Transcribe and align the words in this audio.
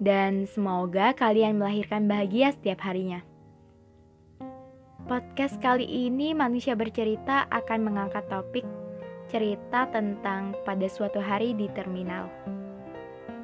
Dan 0.00 0.48
semoga 0.48 1.12
kalian 1.12 1.60
melahirkan 1.60 2.08
bahagia 2.08 2.56
setiap 2.56 2.80
harinya. 2.88 3.20
Podcast 5.04 5.60
kali 5.60 5.84
ini 5.84 6.32
manusia 6.32 6.72
bercerita 6.72 7.44
akan 7.52 7.84
mengangkat 7.84 8.24
topik 8.32 8.64
cerita 9.30 9.86
tentang 9.92 10.56
pada 10.66 10.88
suatu 10.90 11.22
hari 11.22 11.54
di 11.54 11.70
terminal. 11.70 12.26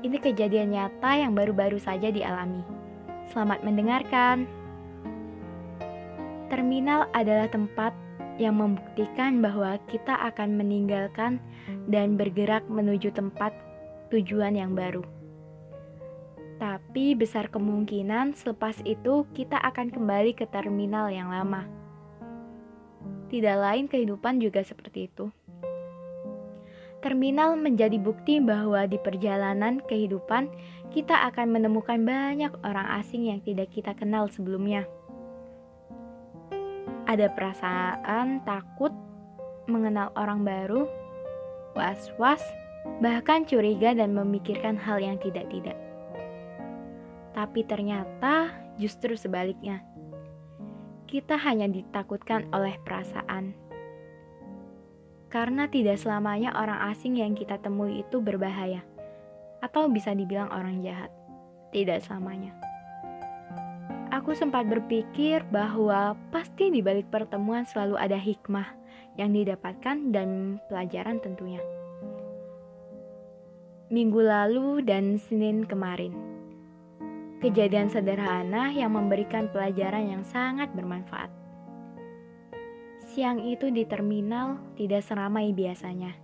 Ini 0.02 0.18
kejadian 0.18 0.74
nyata 0.74 1.12
yang 1.14 1.36
baru-baru 1.36 1.78
saja 1.78 2.10
dialami. 2.10 2.64
Selamat 3.30 3.62
mendengarkan. 3.62 4.48
Terminal 6.50 7.10
adalah 7.14 7.50
tempat 7.52 7.94
yang 8.38 8.60
membuktikan 8.60 9.44
bahwa 9.44 9.76
kita 9.90 10.14
akan 10.32 10.58
meninggalkan 10.58 11.38
dan 11.88 12.16
bergerak 12.16 12.62
menuju 12.70 13.12
tempat 13.14 13.54
tujuan 14.10 14.54
yang 14.54 14.72
baru. 14.72 15.15
Tapi 16.56 17.12
besar 17.12 17.52
kemungkinan 17.52 18.32
selepas 18.32 18.80
itu 18.88 19.28
kita 19.36 19.60
akan 19.60 19.92
kembali 19.92 20.32
ke 20.32 20.48
terminal 20.48 21.12
yang 21.12 21.28
lama. 21.28 21.68
Tidak 23.28 23.56
lain 23.60 23.84
kehidupan 23.92 24.40
juga 24.40 24.64
seperti 24.64 25.12
itu. 25.12 25.28
Terminal 27.04 27.60
menjadi 27.60 28.00
bukti 28.00 28.40
bahwa 28.40 28.88
di 28.88 28.96
perjalanan 28.96 29.84
kehidupan 29.84 30.48
kita 30.90 31.28
akan 31.28 31.52
menemukan 31.52 32.00
banyak 32.00 32.50
orang 32.64 32.88
asing 32.98 33.28
yang 33.28 33.44
tidak 33.44 33.68
kita 33.70 33.92
kenal 33.92 34.26
sebelumnya. 34.32 34.88
Ada 37.06 37.30
perasaan 37.36 38.42
takut 38.42 38.90
mengenal 39.68 40.10
orang 40.16 40.42
baru, 40.42 40.88
was-was, 41.76 42.42
bahkan 42.98 43.46
curiga 43.46 43.94
dan 43.94 44.16
memikirkan 44.16 44.74
hal 44.74 44.98
yang 44.98 45.20
tidak-tidak. 45.20 45.85
Tapi 47.36 47.68
ternyata 47.68 48.48
justru 48.80 49.12
sebaliknya. 49.12 49.84
Kita 51.04 51.36
hanya 51.36 51.68
ditakutkan 51.68 52.48
oleh 52.48 52.80
perasaan. 52.80 53.52
Karena 55.28 55.68
tidak 55.68 56.00
selamanya 56.00 56.56
orang 56.56 56.88
asing 56.88 57.20
yang 57.20 57.36
kita 57.36 57.60
temui 57.60 58.00
itu 58.00 58.24
berbahaya. 58.24 58.80
Atau 59.60 59.92
bisa 59.92 60.16
dibilang 60.16 60.48
orang 60.48 60.80
jahat. 60.80 61.12
Tidak 61.76 62.00
selamanya. 62.08 62.56
Aku 64.16 64.32
sempat 64.32 64.64
berpikir 64.64 65.44
bahwa 65.52 66.16
pasti 66.32 66.72
di 66.72 66.80
balik 66.80 67.12
pertemuan 67.12 67.68
selalu 67.68 68.00
ada 68.00 68.16
hikmah 68.16 68.64
yang 69.20 69.36
didapatkan 69.36 70.08
dan 70.08 70.56
pelajaran 70.72 71.20
tentunya. 71.20 71.60
Minggu 73.92 74.24
lalu 74.24 74.80
dan 74.88 75.20
Senin 75.20 75.68
kemarin 75.68 76.25
Kejadian 77.36 77.92
sederhana 77.92 78.72
yang 78.72 78.96
memberikan 78.96 79.52
pelajaran 79.52 80.08
yang 80.08 80.24
sangat 80.24 80.72
bermanfaat. 80.72 81.28
Siang 83.12 83.44
itu 83.44 83.68
di 83.68 83.84
terminal 83.84 84.56
tidak 84.72 85.04
seramai 85.04 85.52
biasanya, 85.52 86.16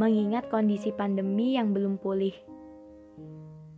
mengingat 0.00 0.48
kondisi 0.48 0.88
pandemi 0.88 1.60
yang 1.60 1.76
belum 1.76 2.00
pulih. 2.00 2.32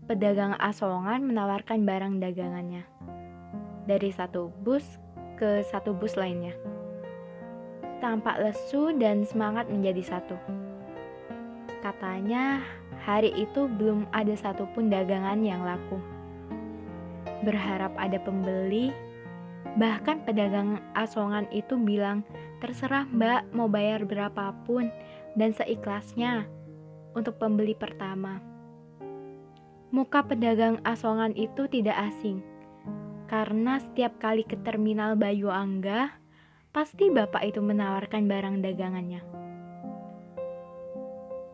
Pedagang 0.06 0.54
asongan 0.62 1.26
menawarkan 1.26 1.82
barang 1.82 2.22
dagangannya 2.22 2.86
dari 3.90 4.14
satu 4.14 4.54
bus 4.62 4.86
ke 5.34 5.66
satu 5.66 5.90
bus 5.90 6.14
lainnya. 6.14 6.54
Tampak 7.98 8.38
lesu 8.38 8.94
dan 8.94 9.26
semangat 9.26 9.66
menjadi 9.66 10.06
satu. 10.06 10.38
Katanya, 11.82 12.62
hari 13.02 13.34
itu 13.34 13.66
belum 13.66 14.06
ada 14.14 14.38
satupun 14.38 14.86
dagangan 14.86 15.42
yang 15.42 15.66
laku 15.66 15.98
berharap 17.42 17.92
ada 17.98 18.18
pembeli. 18.22 18.90
Bahkan 19.78 20.24
pedagang 20.24 20.82
asongan 20.96 21.46
itu 21.54 21.76
bilang, 21.78 22.26
terserah 22.58 23.06
mbak 23.06 23.50
mau 23.54 23.70
bayar 23.70 24.02
berapapun 24.06 24.90
dan 25.38 25.54
seikhlasnya 25.54 26.46
untuk 27.14 27.38
pembeli 27.38 27.74
pertama. 27.74 28.42
Muka 29.88 30.20
pedagang 30.26 30.82
asongan 30.84 31.32
itu 31.32 31.64
tidak 31.70 31.96
asing, 32.12 32.44
karena 33.28 33.80
setiap 33.80 34.20
kali 34.20 34.44
ke 34.44 34.56
terminal 34.60 35.16
Bayu 35.16 35.48
Angga, 35.48 36.12
pasti 36.76 37.08
bapak 37.08 37.40
itu 37.48 37.60
menawarkan 37.64 38.28
barang 38.28 38.56
dagangannya. 38.60 39.22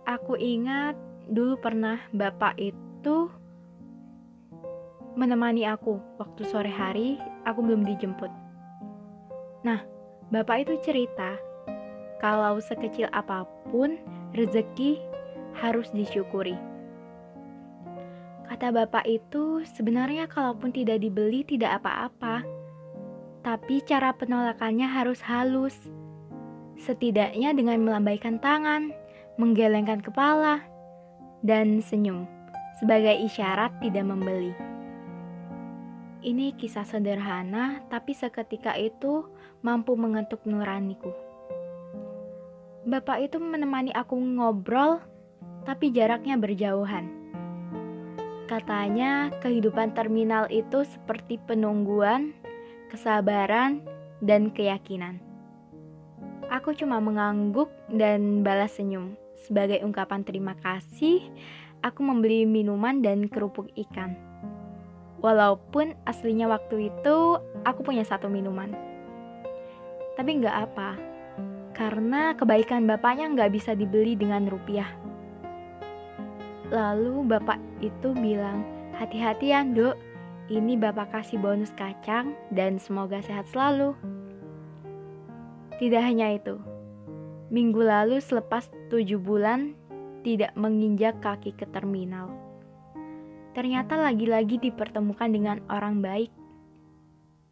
Aku 0.04 0.34
ingat 0.36 0.98
dulu 1.30 1.56
pernah 1.62 2.02
bapak 2.12 2.58
itu 2.60 3.30
menemani 5.14 5.66
aku 5.66 5.98
waktu 6.18 6.42
sore 6.46 6.70
hari 6.70 7.18
aku 7.46 7.62
belum 7.62 7.86
dijemput. 7.86 8.30
Nah, 9.62 9.80
bapak 10.34 10.66
itu 10.66 10.74
cerita 10.82 11.38
kalau 12.18 12.58
sekecil 12.58 13.06
apa 13.14 13.46
pun 13.70 13.98
rezeki 14.34 14.98
harus 15.54 15.90
disyukuri. 15.94 16.58
Kata 18.44 18.70
bapak 18.70 19.06
itu 19.08 19.64
sebenarnya 19.74 20.28
kalaupun 20.28 20.70
tidak 20.70 21.00
dibeli 21.00 21.46
tidak 21.46 21.82
apa-apa. 21.82 22.44
Tapi 23.44 23.84
cara 23.84 24.12
penolakannya 24.16 24.88
harus 24.88 25.20
halus. 25.24 25.76
Setidaknya 26.80 27.54
dengan 27.54 27.80
melambaikan 27.84 28.40
tangan, 28.42 28.90
menggelengkan 29.38 30.02
kepala, 30.02 30.64
dan 31.44 31.84
senyum 31.84 32.24
sebagai 32.80 33.14
isyarat 33.20 33.70
tidak 33.84 34.04
membeli. 34.08 34.56
Ini 36.24 36.56
kisah 36.56 36.88
sederhana, 36.88 37.84
tapi 37.92 38.16
seketika 38.16 38.72
itu 38.80 39.28
mampu 39.60 39.92
mengetuk 39.92 40.40
nuraniku. 40.48 41.12
Bapak 42.88 43.28
itu 43.28 43.36
menemani 43.36 43.92
aku 43.92 44.16
ngobrol, 44.16 45.04
tapi 45.68 45.92
jaraknya 45.92 46.40
berjauhan. 46.40 47.12
Katanya, 48.48 49.36
kehidupan 49.44 49.92
terminal 49.92 50.48
itu 50.48 50.88
seperti 50.88 51.36
penungguan, 51.44 52.32
kesabaran, 52.88 53.84
dan 54.24 54.48
keyakinan. 54.48 55.20
Aku 56.48 56.72
cuma 56.72 57.04
mengangguk 57.04 57.68
dan 57.92 58.40
balas 58.40 58.80
senyum. 58.80 59.12
Sebagai 59.44 59.84
ungkapan 59.84 60.24
terima 60.24 60.56
kasih, 60.56 61.20
aku 61.84 62.00
membeli 62.00 62.48
minuman 62.48 63.04
dan 63.04 63.28
kerupuk 63.28 63.68
ikan. 63.76 64.23
Walaupun 65.24 65.96
aslinya 66.04 66.52
waktu 66.52 66.92
itu 66.92 67.40
aku 67.64 67.80
punya 67.80 68.04
satu 68.04 68.28
minuman. 68.28 68.76
Tapi 70.20 70.36
nggak 70.36 70.56
apa, 70.68 71.00
karena 71.72 72.36
kebaikan 72.36 72.84
bapaknya 72.84 73.32
nggak 73.32 73.56
bisa 73.56 73.72
dibeli 73.72 74.20
dengan 74.20 74.44
rupiah. 74.44 74.92
Lalu 76.68 77.24
bapak 77.24 77.56
itu 77.80 78.12
bilang, 78.12 78.68
hati-hati 79.00 79.56
ya 79.56 79.64
dok, 79.64 79.96
ini 80.52 80.76
bapak 80.76 81.16
kasih 81.16 81.40
bonus 81.40 81.72
kacang 81.72 82.36
dan 82.52 82.76
semoga 82.76 83.24
sehat 83.24 83.48
selalu. 83.48 83.96
Tidak 85.80 86.04
hanya 86.04 86.36
itu, 86.36 86.60
minggu 87.48 87.80
lalu 87.80 88.20
selepas 88.20 88.68
tujuh 88.92 89.16
bulan 89.16 89.72
tidak 90.20 90.52
menginjak 90.52 91.16
kaki 91.24 91.56
ke 91.56 91.64
terminal 91.72 92.43
ternyata 93.54 93.94
lagi-lagi 93.94 94.58
dipertemukan 94.58 95.30
dengan 95.30 95.62
orang 95.70 96.02
baik. 96.02 96.30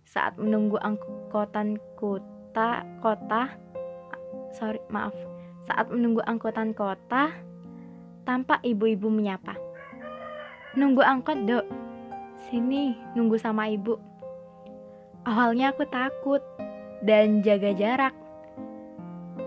Saat 0.02 0.36
menunggu 0.36 0.76
angkutan 0.82 1.78
kota, 1.96 2.84
kota, 3.00 3.54
sorry 4.52 4.82
maaf, 4.92 5.14
saat 5.64 5.88
menunggu 5.88 6.20
angkutan 6.26 6.74
kota, 6.74 7.32
tampak 8.26 8.60
ibu-ibu 8.66 9.08
menyapa. 9.08 9.56
Nunggu 10.74 11.00
angkot 11.00 11.38
dok, 11.46 11.66
sini 12.50 12.98
nunggu 13.14 13.38
sama 13.38 13.70
ibu. 13.70 13.96
Awalnya 15.22 15.70
aku 15.70 15.86
takut 15.86 16.42
dan 17.06 17.46
jaga 17.46 17.70
jarak 17.72 18.14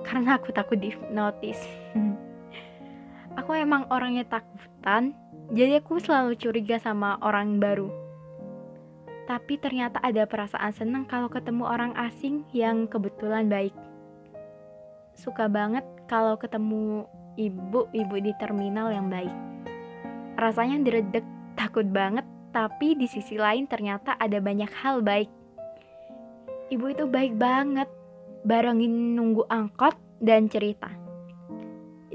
karena 0.07 0.39
aku 0.39 0.55
takut 0.55 0.79
di 0.79 0.95
notice. 1.11 1.67
aku 3.39 3.51
emang 3.59 3.89
orangnya 3.91 4.23
takutan, 4.23 5.11
jadi 5.53 5.83
aku 5.83 6.01
selalu 6.01 6.33
curiga 6.39 6.81
sama 6.81 7.21
orang 7.21 7.61
baru. 7.61 7.89
Tapi 9.25 9.57
ternyata 9.57 10.01
ada 10.01 10.25
perasaan 10.25 10.73
senang 10.73 11.05
kalau 11.09 11.29
ketemu 11.29 11.65
orang 11.65 11.93
asing 11.97 12.45
yang 12.53 12.85
kebetulan 12.85 13.49
baik. 13.49 13.73
Suka 15.17 15.49
banget 15.49 15.85
kalau 16.05 16.37
ketemu 16.37 17.09
ibu-ibu 17.37 18.15
di 18.21 18.33
terminal 18.37 18.93
yang 18.93 19.09
baik. 19.09 19.33
Rasanya 20.37 20.81
diredek, 20.81 21.25
takut 21.57 21.87
banget, 21.89 22.25
tapi 22.53 22.93
di 22.97 23.07
sisi 23.07 23.39
lain 23.39 23.69
ternyata 23.69 24.17
ada 24.17 24.37
banyak 24.41 24.69
hal 24.81 25.01
baik. 25.01 25.29
Ibu 26.73 26.85
itu 26.91 27.05
baik 27.05 27.37
banget, 27.37 27.87
barengin 28.45 29.13
nunggu 29.17 29.45
angkot 29.49 29.93
dan 30.21 30.49
cerita. 30.49 31.04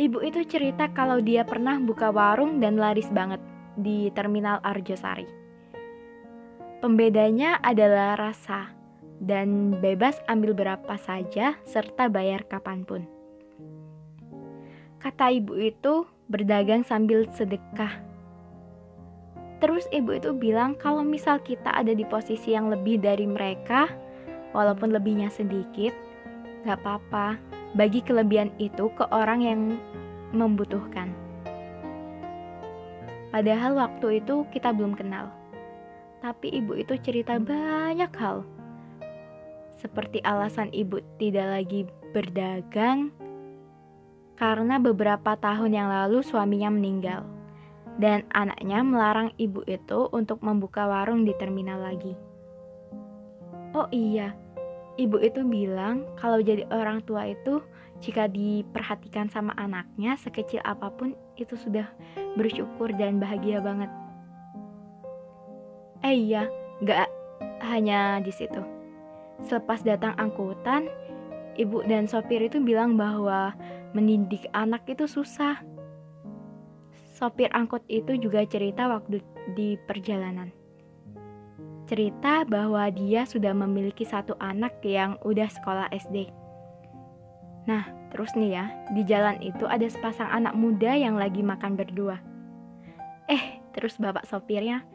Ibu 0.01 0.25
itu 0.25 0.41
cerita 0.49 0.89
kalau 0.97 1.21
dia 1.21 1.45
pernah 1.45 1.77
buka 1.77 2.09
warung 2.09 2.57
dan 2.57 2.81
laris 2.81 3.13
banget 3.13 3.37
di 3.77 4.09
terminal 4.17 4.57
Arjosari. 4.65 5.29
Pembedanya 6.81 7.61
adalah 7.61 8.17
rasa 8.17 8.73
dan 9.21 9.77
bebas 9.77 10.17
ambil 10.25 10.57
berapa 10.57 10.97
saja 10.97 11.61
serta 11.69 12.09
bayar 12.09 12.49
kapan 12.49 12.89
pun. 12.89 13.05
Kata 15.05 15.37
ibu 15.37 15.53
itu 15.61 16.09
berdagang 16.33 16.81
sambil 16.81 17.29
sedekah. 17.37 18.01
Terus 19.61 19.85
ibu 19.93 20.17
itu 20.17 20.33
bilang 20.33 20.81
kalau 20.81 21.05
misal 21.05 21.45
kita 21.45 21.77
ada 21.77 21.93
di 21.93 22.09
posisi 22.09 22.57
yang 22.57 22.73
lebih 22.73 23.05
dari 23.05 23.29
mereka, 23.29 23.93
walaupun 24.57 24.97
lebihnya 24.97 25.29
sedikit, 25.29 25.93
gak 26.65 26.81
apa-apa, 26.81 27.37
bagi 27.75 28.03
kelebihan 28.03 28.51
itu 28.59 28.91
ke 28.99 29.07
orang 29.15 29.41
yang 29.43 29.61
membutuhkan. 30.35 31.15
Padahal 33.31 33.79
waktu 33.79 34.23
itu 34.23 34.43
kita 34.51 34.75
belum 34.75 34.99
kenal. 34.99 35.31
Tapi 36.21 36.51
ibu 36.51 36.75
itu 36.77 36.99
cerita 36.99 37.39
banyak 37.39 38.11
hal. 38.19 38.43
Seperti 39.79 40.21
alasan 40.27 40.69
ibu 40.75 41.01
tidak 41.17 41.47
lagi 41.49 41.89
berdagang 42.13 43.15
karena 44.37 44.77
beberapa 44.81 45.37
tahun 45.37 45.73
yang 45.73 45.89
lalu 45.89 46.21
suaminya 46.21 46.69
meninggal 46.69 47.25
dan 48.01 48.25
anaknya 48.33 48.81
melarang 48.81 49.31
ibu 49.37 49.61
itu 49.69 50.09
untuk 50.13 50.41
membuka 50.41 50.89
warung 50.89 51.29
di 51.29 51.37
terminal 51.37 51.81
lagi. 51.81 52.17
Oh 53.77 53.87
iya, 53.95 54.35
ibu 55.01 55.17
itu 55.17 55.41
bilang 55.41 56.05
kalau 56.21 56.45
jadi 56.45 56.69
orang 56.69 57.01
tua 57.09 57.33
itu 57.33 57.65
jika 58.05 58.29
diperhatikan 58.29 59.33
sama 59.33 59.57
anaknya 59.57 60.17
sekecil 60.21 60.61
apa 60.65 60.93
pun 60.93 61.17
itu 61.41 61.57
sudah 61.57 61.89
bersyukur 62.37 62.93
dan 62.97 63.17
bahagia 63.17 63.65
banget. 63.65 63.89
Eh 66.05 66.17
iya, 66.17 66.49
gak 66.85 67.09
hanya 67.65 68.21
di 68.21 68.33
situ. 68.33 68.61
Selepas 69.45 69.81
datang 69.85 70.17
angkutan, 70.21 70.89
ibu 71.57 71.85
dan 71.85 72.09
sopir 72.09 72.41
itu 72.45 72.61
bilang 72.61 72.97
bahwa 72.97 73.57
mendidik 73.97 74.49
anak 74.53 74.85
itu 74.89 75.05
susah. 75.05 75.61
Sopir 77.17 77.53
angkut 77.53 77.85
itu 77.89 78.17
juga 78.17 78.45
cerita 78.49 78.89
waktu 78.89 79.21
di 79.53 79.77
perjalanan 79.85 80.60
cerita 81.91 82.47
bahwa 82.47 82.87
dia 82.95 83.27
sudah 83.27 83.51
memiliki 83.51 84.07
satu 84.07 84.39
anak 84.39 84.79
yang 84.87 85.19
udah 85.27 85.51
sekolah 85.51 85.91
SD. 85.91 86.31
Nah, 87.67 87.91
terus 88.15 88.31
nih 88.39 88.63
ya, 88.63 88.65
di 88.95 89.03
jalan 89.03 89.43
itu 89.43 89.67
ada 89.67 89.91
sepasang 89.91 90.31
anak 90.31 90.55
muda 90.55 90.95
yang 90.95 91.19
lagi 91.19 91.43
makan 91.43 91.75
berdua. 91.75 92.23
Eh, 93.27 93.59
terus 93.75 93.99
bapak 93.99 94.23
sopirnya, 94.31 94.87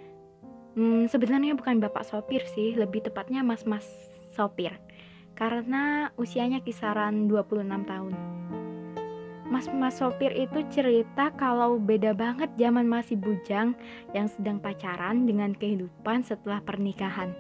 hmm, 0.80 1.12
sebenarnya 1.12 1.60
bukan 1.60 1.84
bapak 1.84 2.08
sopir 2.08 2.48
sih, 2.56 2.80
lebih 2.80 3.04
tepatnya 3.04 3.44
mas-mas 3.44 3.84
sopir. 4.32 4.72
Karena 5.36 6.16
usianya 6.16 6.64
kisaran 6.64 7.28
26 7.28 7.84
tahun 7.84 8.16
mas-mas 9.46 10.02
sopir 10.02 10.34
itu 10.34 10.66
cerita 10.74 11.30
kalau 11.38 11.78
beda 11.78 12.18
banget 12.18 12.50
zaman 12.58 12.90
masih 12.90 13.18
bujang 13.18 13.78
yang 14.18 14.26
sedang 14.26 14.58
pacaran 14.58 15.30
dengan 15.30 15.54
kehidupan 15.54 16.26
setelah 16.26 16.62
pernikahan. 16.66 17.34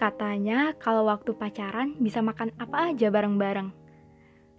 Katanya 0.00 0.72
kalau 0.80 1.06
waktu 1.06 1.36
pacaran 1.36 1.94
bisa 2.00 2.24
makan 2.24 2.50
apa 2.56 2.90
aja 2.90 3.12
bareng-bareng. 3.12 3.70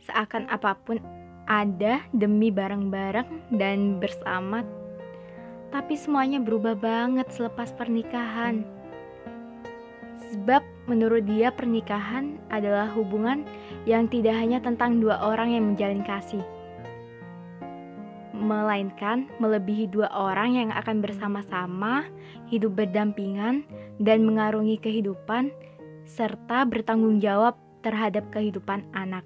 Seakan 0.05 0.45
apa 0.47 0.77
pun 0.77 1.01
ada 1.49 2.03
demi 2.13 2.53
bareng-bareng 2.53 3.57
dan 3.57 3.97
bersama. 3.99 4.63
Tapi 5.73 5.97
semuanya 5.97 6.37
berubah 6.37 6.77
banget 6.77 7.27
selepas 7.33 7.73
pernikahan. 7.73 8.61
Sebab 10.31 10.72
menurut 10.85 11.24
dia 11.24 11.51
pernikahan 11.53 12.35
adalah 12.51 12.91
hubungan 12.91 13.47
yang 13.88 14.12
tidak 14.12 14.35
hanya 14.35 14.59
tentang 14.59 15.00
dua 15.00 15.19
orang 15.24 15.56
yang 15.56 15.63
menjalin 15.71 16.03
kasih, 16.03 16.44
melainkan 18.35 19.31
melebihi 19.39 19.88
dua 19.88 20.12
orang 20.12 20.59
yang 20.59 20.69
akan 20.75 21.00
bersama-sama 21.00 22.03
hidup 22.51 22.75
berdampingan 22.75 23.63
dan 24.03 24.27
mengarungi 24.27 24.75
kehidupan, 24.81 25.53
serta 26.03 26.68
bertanggung 26.68 27.24
jawab 27.24 27.56
terhadap 27.86 28.27
kehidupan 28.36 28.83
anak. 28.91 29.24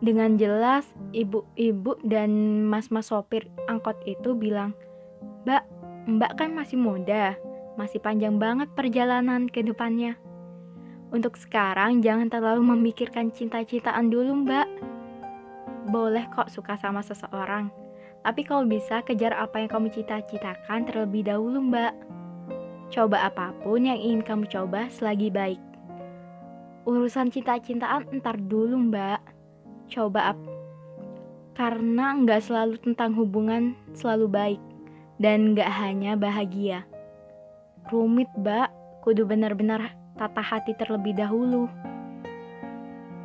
Dengan 0.00 0.36
jelas, 0.36 0.84
ibu-ibu 1.16 1.96
dan 2.04 2.62
mas-mas 2.68 3.08
sopir 3.08 3.48
angkot 3.66 3.96
itu 4.04 4.36
bilang, 4.36 4.76
"Mbak, 5.48 5.64
Mbak 6.06 6.32
kan 6.36 6.50
masih 6.52 6.78
muda, 6.78 7.34
masih 7.76 8.00
panjang 8.00 8.40
banget 8.40 8.72
perjalanan 8.72 9.48
ke 9.48 9.64
depannya." 9.64 10.16
Untuk 11.14 11.38
sekarang 11.38 12.02
jangan 12.02 12.26
terlalu 12.26 12.66
memikirkan 12.74 13.30
cinta-cintaan 13.30 14.10
dulu 14.10 14.42
mbak. 14.42 14.66
Boleh 15.86 16.26
kok 16.34 16.50
suka 16.50 16.74
sama 16.74 16.98
seseorang 16.98 17.70
Tapi 18.26 18.42
kalau 18.42 18.66
bisa 18.66 19.06
kejar 19.06 19.30
apa 19.38 19.62
yang 19.62 19.70
kamu 19.70 19.86
cita-citakan 19.94 20.82
terlebih 20.82 21.30
dahulu 21.30 21.62
mbak. 21.62 21.94
Coba 22.90 23.30
apa 23.30 23.54
pun 23.62 23.86
yang 23.86 23.94
ingin 23.94 24.26
kamu 24.26 24.50
coba 24.50 24.90
selagi 24.90 25.30
baik. 25.30 25.62
Urusan 26.90 27.30
cinta-cintaan 27.30 28.10
entar 28.10 28.34
dulu 28.34 28.74
mbak. 28.90 29.22
Coba 29.86 30.34
ap 30.34 30.38
Karena 31.54 32.18
nggak 32.18 32.50
selalu 32.50 32.82
tentang 32.82 33.14
hubungan 33.14 33.78
selalu 33.94 34.26
baik 34.26 34.62
Dan 35.22 35.54
nggak 35.54 35.70
hanya 35.70 36.18
bahagia 36.18 36.82
Rumit 37.86 38.30
mbak 38.34 38.86
Kudu 39.06 39.22
benar-benar 39.22 39.94
tata 40.18 40.42
hati 40.42 40.74
terlebih 40.74 41.14
dahulu. 41.14 41.70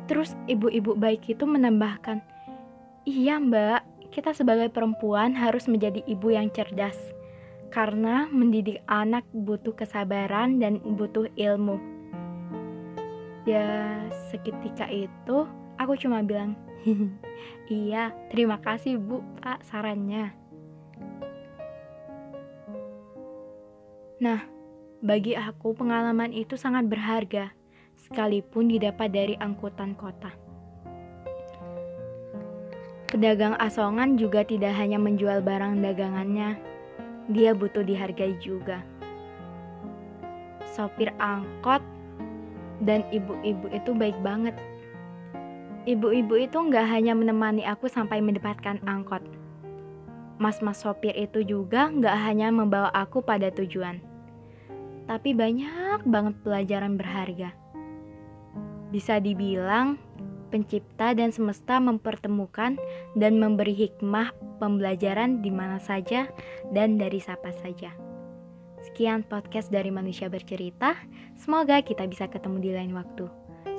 Terus 0.06 0.38
ibu-ibu 0.46 0.94
baik 0.94 1.26
itu 1.26 1.42
menambahkan, 1.42 2.22
"Iya, 3.02 3.42
Mbak, 3.42 4.14
kita 4.14 4.30
sebagai 4.30 4.70
perempuan 4.70 5.34
harus 5.34 5.66
menjadi 5.66 6.06
ibu 6.06 6.30
yang 6.30 6.54
cerdas." 6.54 6.94
Karena 7.74 8.30
mendidik 8.30 8.78
anak 8.86 9.26
butuh 9.34 9.74
kesabaran 9.74 10.62
dan 10.62 10.78
butuh 10.78 11.26
ilmu. 11.34 11.82
Ya, 13.42 13.98
seketika 14.30 14.86
itu 14.86 15.50
aku 15.82 15.98
cuma 15.98 16.22
bilang, 16.22 16.54
"Iya, 17.66 18.14
terima 18.30 18.62
kasih, 18.62 19.02
Bu, 19.02 19.18
Pak, 19.42 19.66
sarannya." 19.66 20.41
Nah, 24.22 24.38
bagi 25.02 25.34
aku, 25.34 25.74
pengalaman 25.74 26.30
itu 26.30 26.54
sangat 26.54 26.86
berharga, 26.86 27.50
sekalipun 28.06 28.70
didapat 28.70 29.10
dari 29.10 29.34
angkutan 29.34 29.98
kota. 29.98 30.30
Pedagang 33.10 33.58
asongan 33.58 34.14
juga 34.14 34.46
tidak 34.46 34.78
hanya 34.78 35.02
menjual 35.02 35.42
barang 35.42 35.74
dagangannya, 35.82 36.54
dia 37.34 37.50
butuh 37.50 37.82
dihargai 37.82 38.38
juga. 38.38 38.86
Sopir 40.70 41.10
angkot 41.18 41.82
dan 42.78 43.02
ibu-ibu 43.10 43.74
itu 43.74 43.90
baik 43.90 44.14
banget. 44.22 44.54
Ibu-ibu 45.82 46.38
itu 46.38 46.62
nggak 46.62 46.86
hanya 46.86 47.18
menemani 47.18 47.66
aku 47.66 47.90
sampai 47.90 48.22
mendapatkan 48.22 48.78
angkot. 48.86 49.26
mas-mas 50.42 50.82
sopir 50.82 51.14
itu 51.14 51.46
juga 51.46 51.86
nggak 51.86 52.16
hanya 52.26 52.50
membawa 52.50 52.90
aku 52.90 53.22
pada 53.22 53.46
tujuan, 53.54 54.02
tapi 55.06 55.34
banyak 55.36 56.04
banget 56.06 56.34
pelajaran 56.42 56.96
berharga. 56.96 57.52
Bisa 58.92 59.18
dibilang, 59.18 59.96
pencipta 60.52 61.16
dan 61.16 61.32
semesta 61.32 61.80
mempertemukan 61.80 62.76
dan 63.16 63.32
memberi 63.40 63.72
hikmah 63.72 64.36
pembelajaran 64.60 65.40
di 65.40 65.48
mana 65.48 65.80
saja 65.80 66.28
dan 66.70 67.00
dari 67.00 67.18
siapa 67.18 67.50
saja. 67.64 67.90
Sekian 68.82 69.24
podcast 69.24 69.70
dari 69.70 69.88
Manusia 69.94 70.28
Bercerita. 70.28 70.98
Semoga 71.38 71.80
kita 71.80 72.04
bisa 72.04 72.26
ketemu 72.28 72.58
di 72.60 72.70
lain 72.74 72.92
waktu. 72.92 73.30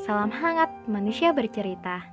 Salam 0.02 0.32
hangat, 0.32 0.72
manusia 0.90 1.36
bercerita. 1.36 2.13